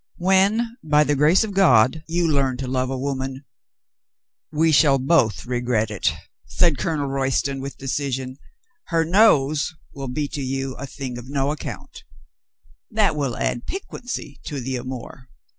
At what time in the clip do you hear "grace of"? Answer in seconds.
1.15-1.53